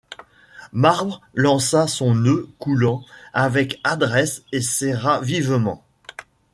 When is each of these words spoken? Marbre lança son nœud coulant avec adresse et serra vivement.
Marbre 0.71 1.21
lança 1.35 1.85
son 1.85 2.15
nœud 2.15 2.49
coulant 2.57 3.03
avec 3.33 3.79
adresse 3.83 4.41
et 4.51 4.59
serra 4.63 5.21
vivement. 5.21 5.85